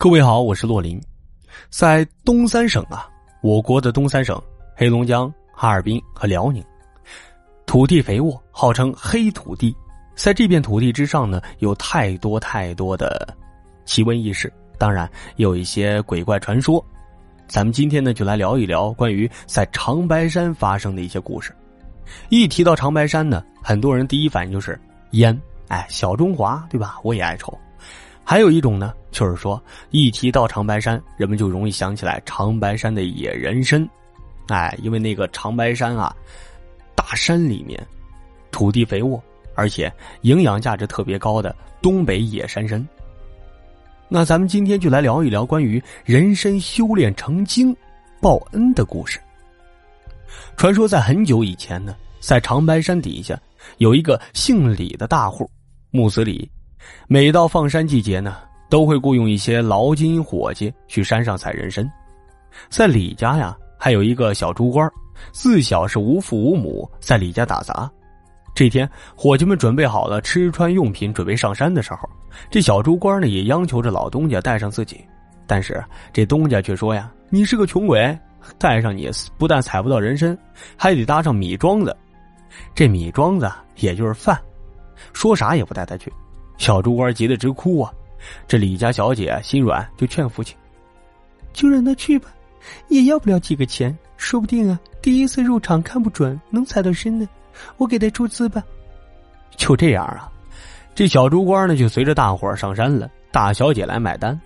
[0.00, 1.02] 各位好，我是洛林。
[1.70, 3.10] 在东三省啊，
[3.42, 4.40] 我国的东三省——
[4.76, 6.64] 黑龙江、哈尔滨和辽宁，
[7.66, 9.76] 土地肥沃，号称“黑土地”。
[10.14, 13.36] 在这片土地之上呢，有太多太多的
[13.86, 16.82] 奇闻异事，当然有一些鬼怪传说。
[17.48, 21.52] 咱们今天呢，就来聊一聊关于在长白山发生的一些故事。
[22.28, 24.80] 一提到长白山呢，很多人第一反应就是
[25.10, 25.36] 烟，
[25.66, 27.00] 哎，小中华，对吧？
[27.02, 27.52] 我也爱抽。
[28.28, 29.58] 还有一种呢，就是说
[29.88, 33.88] 一提到长白山，人们就容易想起来长白山的野人参，
[34.48, 36.14] 哎，因为那个长白山啊，
[36.94, 37.82] 大山里面
[38.50, 39.18] 土地肥沃，
[39.54, 39.90] 而且
[40.20, 42.86] 营养价值特别高的东北野山参。
[44.10, 47.74] 那咱们今天就来聊一聊关于人参修炼成精
[48.20, 49.18] 报恩的故事。
[50.54, 53.40] 传说在很久以前呢，在长白山底下
[53.78, 55.50] 有一个姓李的大户，
[55.90, 56.46] 木子李。
[57.06, 58.36] 每到放山季节呢，
[58.68, 61.90] 都会雇佣一些劳金伙计去山上采人参。
[62.68, 64.90] 在李家呀，还有一个小猪官，
[65.32, 67.90] 自小是无父无母，在李家打杂。
[68.54, 72.08] 这天，伙计们准备好了吃穿用品，准备上山的时候，
[72.50, 75.00] 这小猪官呢也央求着老东家带上自己。
[75.46, 75.82] 但是
[76.12, 78.18] 这东家却说呀：“你是个穷鬼，
[78.58, 80.36] 带上你不但采不到人参，
[80.76, 81.96] 还得搭上米庄子。
[82.74, 84.38] 这米庄子也就是饭，
[85.12, 86.12] 说啥也不带他去。”
[86.58, 87.90] 小猪官急得直哭啊！
[88.46, 90.54] 这李家小姐心软，就劝父亲
[91.54, 92.28] ：“就让他去吧，
[92.88, 97.26] 也要不了几个钱，说不定啊，第一次入场看不准，能踩到身呢。
[97.76, 98.62] 我给他出资吧。
[99.56, 100.30] ”就这样啊，
[100.94, 104.38] 这小猪官呢就随着大伙上山了，大小姐来买单。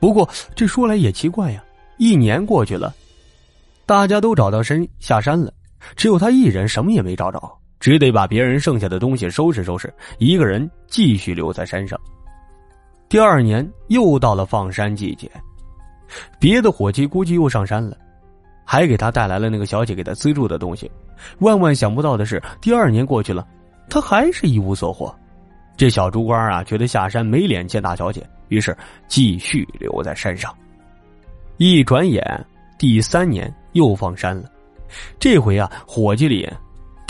[0.00, 1.62] 不过这说来也奇怪呀，
[1.98, 2.94] 一年过去了，
[3.86, 5.52] 大家都找到身下山了，
[5.96, 7.58] 只有他一人什么也没找着。
[7.82, 11.98] 只得把别人剩下的东西收拾收拾，一个人继续留在山上。
[13.08, 15.28] 第二年又到了放山季节，
[16.38, 17.96] 别的伙计估计又上山了，
[18.64, 20.88] 还给他带来了那个小姐给他资助的东西。
[21.40, 23.44] 万万想不到的是，第二年过去了，
[23.90, 25.12] 他还是一无所获。
[25.76, 28.76] 这小猪官啊，觉得下山没脸见大小姐，于是
[29.08, 30.54] 继续留在山上。
[31.56, 32.22] 一转眼，
[32.78, 34.48] 第三年又放山了，
[35.18, 36.48] 这回啊，伙计里。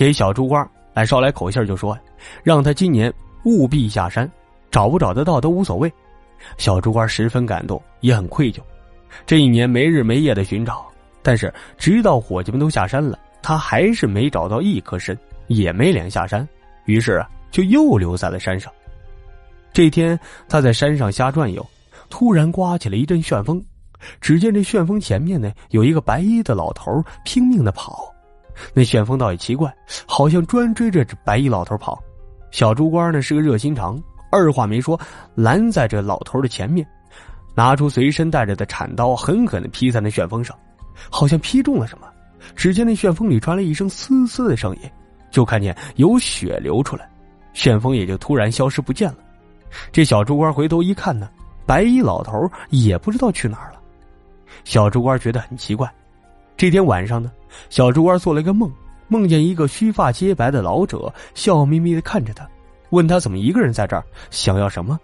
[0.02, 1.96] 给小猪官来捎来口信就说
[2.42, 3.12] 让他今年
[3.44, 4.28] 务必下山，
[4.68, 5.92] 找不找得到都无所谓。
[6.58, 8.58] 小猪官十分感动，也很愧疚。
[9.24, 10.84] 这一年没日没夜的寻找，
[11.22, 16.46] 但是直到伙计们都下山了，他还是没找到一颗参，也没脸下山。
[16.86, 18.72] 于是啊，就又留在了山上。
[19.72, 21.64] 这天，他在山上瞎转悠，
[22.10, 23.64] 突然刮起了一阵旋风。
[24.20, 28.11] 只见这旋风前面呢，有一个白衣的老头拼命的跑。
[28.74, 29.74] 那旋风倒也奇怪，
[30.06, 32.02] 好像专追着这白衣老头跑。
[32.50, 33.98] 小猪官呢是个热心肠，
[34.30, 34.98] 二话没说，
[35.34, 36.86] 拦在这老头的前面，
[37.54, 40.56] 拿出随身带着的铲刀，狠狠的劈在那旋风上，
[41.10, 42.06] 好像劈中了什么。
[42.54, 44.90] 只见那旋风里传来一声嘶嘶的声音，
[45.30, 47.08] 就看见有血流出来，
[47.54, 49.18] 旋风也就突然消失不见了。
[49.90, 51.30] 这小猪官回头一看呢，
[51.64, 53.80] 白衣老头也不知道去哪儿了。
[54.64, 55.90] 小猪官觉得很奇怪。
[56.62, 57.28] 这天晚上呢，
[57.70, 58.70] 小猪官做了一个梦，
[59.08, 62.48] 梦见一个须发皆白的老者笑眯眯的看着他，
[62.90, 64.96] 问他怎么一个人在这儿，想要什么。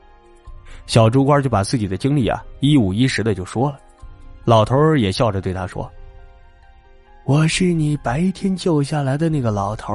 [0.86, 3.80] 小猪官就把自己的经历啊一五一十的就说了。
[4.44, 5.90] 老头儿也笑着对他说
[7.26, 9.92] ：“我是你白天救下来的那个老头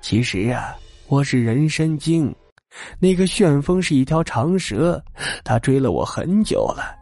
[0.00, 0.76] 其实啊，
[1.08, 2.32] 我是人参精，
[3.00, 5.02] 那个旋风是一条长蛇，
[5.42, 6.94] 它追了我很久了。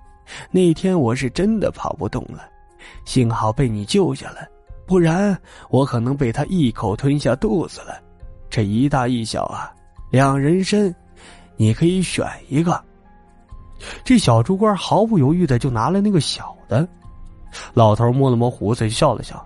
[0.51, 2.49] 那天我是真的跑不动了。”
[3.05, 4.49] 幸好被你救下来，
[4.87, 5.37] 不然
[5.71, 8.01] 我可能被他一口吞下肚子了。
[8.51, 9.73] 这一大一小啊，
[10.11, 10.95] 两人参，
[11.57, 12.83] 你可以选一个。
[14.05, 16.87] 这小猪官毫不犹豫的就拿了那个小的。
[17.73, 19.45] 老头摸了摸胡子，笑了笑：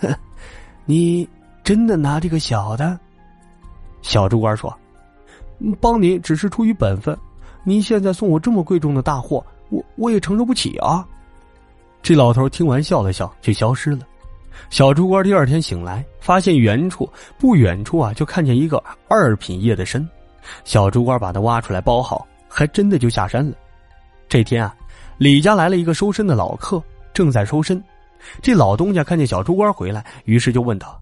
[0.84, 1.28] “你
[1.62, 2.98] 真的拿这个小的？”
[4.02, 4.74] 小猪官说
[5.80, 7.16] ：“帮你只是出于本分。
[7.64, 11.06] 您现在送我这么贵重的大货，我我也承受不起啊。”
[12.02, 14.00] 这老头听完笑了笑，就消失了。
[14.70, 17.08] 小猪官第二天醒来，发现远处
[17.38, 20.06] 不远处啊，就看见一个二品叶的身。
[20.64, 23.54] 小猪官把它挖出来包好，还真的就下山了。
[24.28, 24.74] 这天啊，
[25.16, 27.80] 李家来了一个收参的老客，正在收参。
[28.42, 31.00] 这老东家看见小猪官回来，于是就问道：“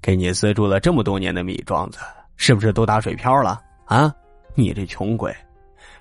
[0.00, 1.98] 给你资助了这么多年的米庄子，
[2.36, 4.14] 是不是都打水漂了啊？
[4.54, 5.34] 你这穷鬼，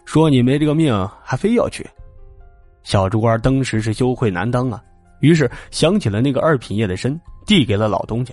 [0.05, 0.93] 说你没这个命，
[1.23, 1.85] 还非要去。”
[2.85, 4.81] 小猪官当时是羞愧难当啊，
[5.19, 8.31] 于是想起了那个二品叶的参，递给了老东家。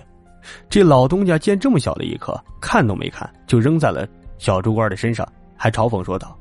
[0.69, 4.07] 这老东家见这么小的一颗，看都没看就扔在了
[4.37, 5.27] 小猪官的身上，
[5.57, 6.37] 还嘲讽说道：“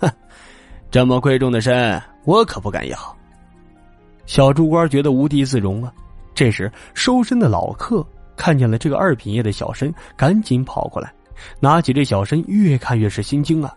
[0.00, 0.10] 哼，
[0.90, 2.96] 这么贵重的参，我可不敢要。
[4.24, 5.92] 小猪官觉得无地自容啊。
[6.34, 8.04] 这时，收身的老客
[8.36, 11.12] 看见了这个二品叶的小参，赶紧跑过来，
[11.60, 13.70] 拿起这小参，越看越是心惊啊！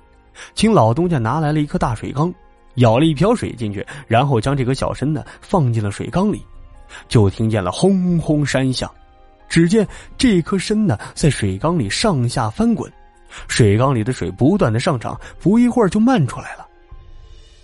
[0.56, 2.34] 请老东家拿来了一颗大水缸，
[2.78, 6.44] 舀了一瓢水进去，然后将这个小参呢放进了水缸里，
[7.08, 8.90] 就听见了轰轰山响。
[9.50, 9.88] 只见
[10.18, 12.92] 这颗参呢在水缸里上下翻滚，
[13.48, 16.66] 水缸里的水不断的上涨，不一会儿就漫出来了。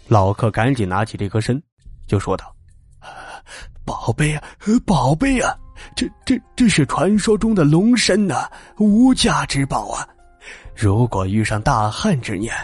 [0.07, 1.61] 老客赶紧拿起这颗参，
[2.07, 2.53] 就说道。
[3.85, 4.43] 宝贝啊，
[4.85, 5.53] 宝贝啊，
[5.93, 10.07] 这这这是传说中的龙参呐，无价之宝啊！
[10.73, 12.55] 如果遇上大旱之年，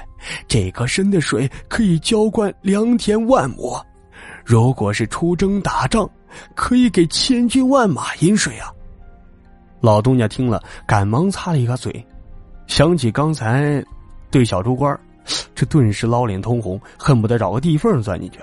[0.48, 3.82] 这颗深的水可以浇灌良田万亩；
[4.44, 6.10] 如果是出征打仗，
[6.56, 8.72] 可以给千军万马饮水啊！
[9.82, 12.06] 老东家听了，赶忙擦了一个嘴，
[12.68, 13.84] 想起刚才
[14.30, 15.00] 对小猪官，
[15.56, 18.40] 这顿时老脸通红，恨不得找个地缝钻进去。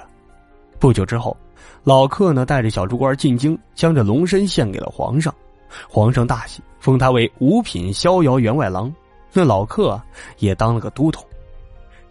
[0.78, 1.36] 不久之后。
[1.82, 5.32] 老客呢，带着小猪官进京，将这龙身献给了皇上。
[5.88, 8.92] 皇上大喜，封他为五品逍遥员外郎。
[9.32, 10.00] 那老客
[10.38, 11.24] 也当了个都统。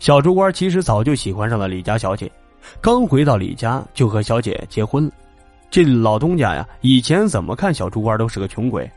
[0.06, 2.32] 小猪官其实早就喜欢上了李家小姐，
[2.80, 5.12] 刚回到李家就和小姐结婚了。
[5.72, 8.88] 这老东家呀，以前怎么看小猪官都是个穷鬼，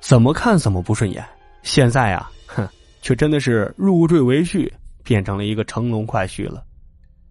[0.00, 1.24] 怎么看怎么不顺眼。
[1.62, 2.68] 现在呀，哼，
[3.00, 4.68] 却真的是入赘为婿，
[5.04, 6.64] 变成了一个乘龙快婿了。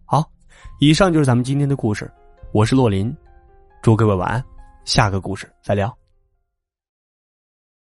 [0.05, 0.23] 好，
[0.79, 2.09] 以上就是咱们今天的故事。
[2.53, 3.13] 我是洛林，
[3.81, 4.41] 祝各位晚安，
[4.85, 5.93] 下个故事再聊。